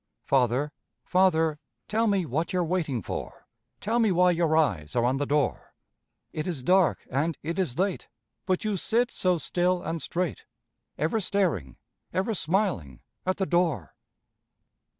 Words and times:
Father, 0.25 0.71
father, 1.05 1.59
tell 1.87 2.07
me 2.07 2.25
what 2.25 2.51
you're 2.51 2.63
waiting 2.63 3.03
for, 3.03 3.45
Tell 3.79 3.99
me 3.99 4.11
why 4.11 4.31
your 4.31 4.57
eyes 4.57 4.95
are 4.95 5.05
on 5.05 5.17
the 5.17 5.27
door. 5.27 5.75
It 6.33 6.47
is 6.47 6.63
dark 6.63 7.05
and 7.11 7.37
it 7.43 7.59
is 7.59 7.77
late, 7.77 8.07
But 8.47 8.63
you 8.65 8.77
sit 8.77 9.11
so 9.11 9.37
still 9.37 9.83
and 9.83 10.01
straight, 10.01 10.45
Ever 10.97 11.19
staring, 11.19 11.77
ever 12.11 12.33
smiling, 12.33 13.01
at 13.27 13.37
the 13.37 13.45
door. 13.45 13.93